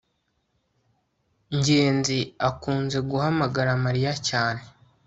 [1.57, 2.19] ngenzi
[2.49, 4.61] akunze guhamagara mariya cyane